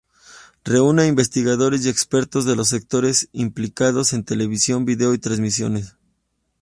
Reúne 0.65 1.03
a 1.03 1.07
investigadores 1.07 1.85
y 1.85 1.89
expertos 1.89 2.43
de 2.45 2.55
los 2.55 2.69
sectores 2.69 3.29
implicados 3.33 4.13
en 4.13 4.23
televisión, 4.23 4.83
vídeo 4.83 5.13
y 5.13 5.19
transmisiones. 5.19 5.95